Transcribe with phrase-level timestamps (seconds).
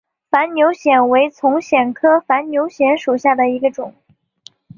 [0.31, 3.93] 反扭藓为丛藓科反扭藓属下的一个种。